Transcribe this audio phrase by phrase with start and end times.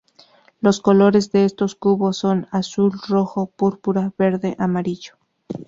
[0.61, 5.13] Los colores de estos cubos son: azul, rojo, púrpura, verde, amarillo.